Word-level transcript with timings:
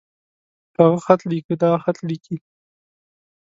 هغۀ 0.77 0.97
خط 1.05 1.21
ليکي. 1.29 1.55
دا 1.61 1.69
خط 1.83 1.97
ليکي. 2.07 2.35